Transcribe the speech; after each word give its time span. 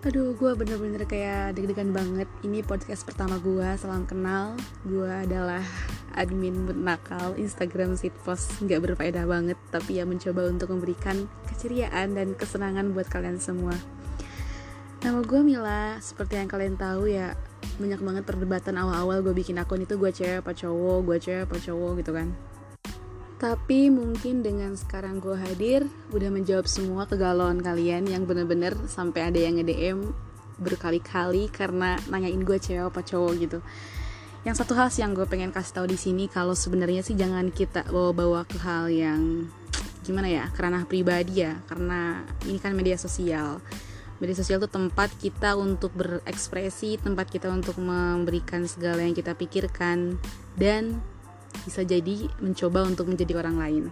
Aduh, 0.00 0.32
gue 0.32 0.56
bener-bener 0.56 1.04
kayak 1.04 1.60
deg-degan 1.60 1.92
banget. 1.92 2.24
Ini 2.40 2.64
podcast 2.64 3.04
pertama 3.04 3.36
gue, 3.36 3.68
salam 3.76 4.08
kenal. 4.08 4.56
Gue 4.80 5.04
adalah 5.04 5.60
admin 6.16 6.72
nakal 6.72 7.36
Instagram 7.36 8.00
post 8.24 8.64
Gak 8.64 8.80
berfaedah 8.80 9.28
banget 9.28 9.60
Tapi 9.68 10.00
ya 10.00 10.08
mencoba 10.08 10.48
untuk 10.48 10.72
memberikan 10.72 11.28
keceriaan 11.52 12.16
dan 12.16 12.32
kesenangan 12.32 12.96
buat 12.96 13.12
kalian 13.12 13.44
semua. 13.44 13.76
Nama 15.04 15.20
gue 15.20 15.40
Mila. 15.44 16.00
Seperti 16.00 16.40
yang 16.40 16.48
kalian 16.48 16.80
tahu 16.80 17.04
ya 17.04 17.36
Banyak 17.76 18.00
banget 18.00 18.24
perdebatan 18.24 18.80
awal-awal 18.80 19.20
gue 19.20 19.36
bikin 19.36 19.60
akun 19.60 19.84
itu. 19.84 20.00
Gue 20.00 20.16
cewek 20.16 20.40
apa 20.40 20.56
cowok, 20.56 21.12
gue 21.12 21.16
cewek 21.20 21.44
apa 21.44 21.60
cowok 21.60 22.00
gitu 22.00 22.16
kan 22.16 22.32
tapi 23.40 23.88
mungkin 23.88 24.44
dengan 24.44 24.76
sekarang 24.76 25.16
gue 25.16 25.32
hadir 25.32 25.88
udah 26.12 26.28
menjawab 26.28 26.68
semua 26.68 27.08
kegalauan 27.08 27.64
kalian 27.64 28.04
yang 28.04 28.28
bener-bener 28.28 28.76
sampai 28.84 29.32
ada 29.32 29.40
yang 29.40 29.56
nge-DM 29.56 30.12
berkali-kali 30.60 31.48
karena 31.48 31.96
nanyain 32.12 32.44
gue 32.44 32.60
cewek 32.60 32.92
apa 32.92 33.00
cowok 33.00 33.32
gitu. 33.40 33.58
Yang 34.44 34.60
satu 34.60 34.76
hal 34.76 34.92
sih 34.92 35.00
yang 35.00 35.16
gue 35.16 35.24
pengen 35.24 35.56
kasih 35.56 35.72
tahu 35.72 35.86
di 35.88 35.96
sini 35.96 36.28
kalau 36.28 36.52
sebenarnya 36.52 37.00
sih 37.00 37.16
jangan 37.16 37.48
kita 37.48 37.88
bawa-bawa 37.88 38.44
ke 38.44 38.60
hal 38.60 38.92
yang 38.92 39.48
gimana 40.04 40.28
ya 40.28 40.44
kerana 40.52 40.84
pribadi 40.84 41.40
ya. 41.40 41.56
Karena 41.64 42.20
ini 42.44 42.60
kan 42.60 42.76
media 42.76 43.00
sosial. 43.00 43.64
Media 44.20 44.36
sosial 44.36 44.60
itu 44.60 44.68
tempat 44.68 45.08
kita 45.16 45.56
untuk 45.56 45.96
berekspresi 45.96 47.00
tempat 47.00 47.32
kita 47.32 47.48
untuk 47.48 47.80
memberikan 47.80 48.68
segala 48.68 49.00
yang 49.00 49.16
kita 49.16 49.32
pikirkan. 49.32 50.20
Dan 50.60 51.00
bisa 51.64 51.84
jadi 51.84 52.28
mencoba 52.40 52.86
untuk 52.86 53.10
menjadi 53.10 53.38
orang 53.38 53.56
lain. 53.60 53.84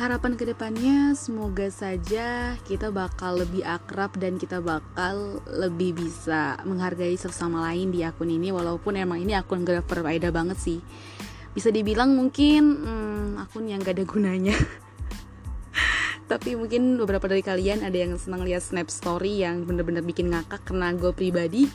Harapan 0.00 0.32
ke 0.32 0.48
depannya 0.48 1.12
semoga 1.12 1.68
saja 1.68 2.56
kita 2.64 2.88
bakal 2.88 3.44
lebih 3.44 3.60
akrab 3.60 4.16
dan 4.16 4.40
kita 4.40 4.56
bakal 4.64 5.44
lebih 5.44 5.92
bisa 5.92 6.56
menghargai 6.64 7.20
sesama 7.20 7.68
lain 7.68 7.92
di 7.92 8.00
akun 8.00 8.32
ini 8.32 8.48
walaupun 8.48 8.96
emang 8.96 9.20
ini 9.20 9.36
akun 9.36 9.60
gak 9.60 9.84
berfaedah 9.84 10.32
banget 10.32 10.56
sih. 10.56 10.80
Bisa 11.52 11.68
dibilang 11.68 12.16
mungkin 12.16 12.80
hmm, 12.80 13.44
akun 13.44 13.68
yang 13.68 13.84
gak 13.84 14.00
ada 14.00 14.08
gunanya. 14.08 14.56
Tapi 16.32 16.56
mungkin 16.56 16.96
beberapa 16.96 17.28
dari 17.28 17.44
kalian 17.44 17.84
ada 17.84 18.00
yang 18.00 18.16
senang 18.16 18.40
lihat 18.48 18.64
snap 18.64 18.88
story 18.88 19.44
yang 19.44 19.68
bener-bener 19.68 20.00
bikin 20.00 20.32
ngakak 20.32 20.64
karena 20.64 20.96
gue 20.96 21.12
pribadi 21.12 21.68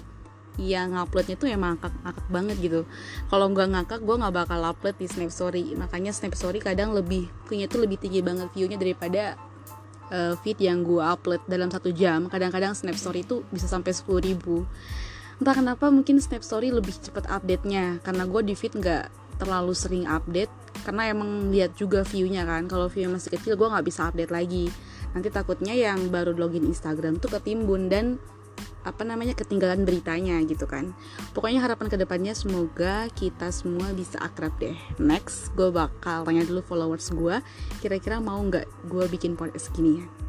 yang 0.60 0.96
nguploadnya 0.96 1.36
tuh 1.36 1.48
emang 1.52 1.76
ngakak, 1.76 1.94
ngakak 2.04 2.28
banget 2.32 2.58
gitu. 2.64 2.82
Kalau 3.28 3.48
gue 3.52 3.66
ngakak 3.66 4.00
gue 4.04 4.16
nggak 4.16 4.34
bakal 4.34 4.60
upload 4.64 4.96
di 4.96 5.08
snap 5.08 5.32
story. 5.32 5.76
Makanya 5.76 6.12
snap 6.16 6.34
story 6.36 6.64
kadang 6.64 6.96
lebih 6.96 7.28
punya 7.48 7.68
tuh 7.68 7.84
lebih 7.84 8.00
tinggi 8.00 8.24
banget 8.24 8.48
viewnya 8.56 8.80
daripada 8.80 9.36
uh, 10.10 10.34
feed 10.42 10.62
yang 10.62 10.82
gue 10.86 11.02
upload 11.02 11.42
dalam 11.48 11.70
satu 11.72 11.90
jam. 11.92 12.28
Kadang-kadang 12.30 12.78
snap 12.78 12.98
story 12.98 13.26
itu 13.26 13.42
bisa 13.50 13.66
sampai 13.66 13.92
10 13.94 14.08
ribu. 14.22 14.66
Entah 15.36 15.56
kenapa 15.56 15.92
mungkin 15.92 16.24
snap 16.24 16.42
story 16.48 16.72
lebih 16.72 16.96
cepat 16.96 17.28
update 17.28 17.68
nya 17.68 18.00
karena 18.08 18.24
gue 18.24 18.42
di 18.46 18.56
feed 18.56 18.80
nggak 18.80 19.26
terlalu 19.42 19.74
sering 19.76 20.06
update. 20.08 20.52
Karena 20.84 21.12
emang 21.12 21.52
lihat 21.52 21.76
juga 21.76 22.04
viewnya 22.08 22.48
kan. 22.48 22.68
Kalau 22.72 22.88
view 22.88 23.12
masih 23.12 23.36
kecil 23.36 23.60
gue 23.60 23.68
nggak 23.68 23.86
bisa 23.86 24.08
update 24.08 24.32
lagi. 24.32 24.72
Nanti 25.16 25.32
takutnya 25.32 25.72
yang 25.76 26.12
baru 26.12 26.36
login 26.36 26.68
Instagram 26.68 27.20
tuh 27.20 27.32
ketimbun. 27.32 27.88
Dan 27.88 28.20
apa 28.86 29.02
namanya 29.02 29.34
ketinggalan 29.34 29.84
beritanya 29.84 30.38
gitu 30.46 30.70
kan. 30.70 30.94
Pokoknya 31.34 31.66
harapan 31.66 31.90
ke 31.90 31.98
depannya 31.98 32.38
semoga 32.38 33.10
kita 33.18 33.50
semua 33.50 33.92
bisa 33.92 34.22
akrab 34.22 34.54
deh. 34.62 34.78
Next 35.02 35.52
gue 35.58 35.74
bakal 35.74 36.24
tanya 36.24 36.46
dulu 36.46 36.62
followers 36.62 37.10
gue 37.12 37.42
kira-kira 37.82 38.22
mau 38.22 38.38
nggak 38.38 38.88
gue 38.88 39.06
bikin 39.10 39.34
podcast 39.34 39.74
gini 39.74 40.06
ya 40.06 40.25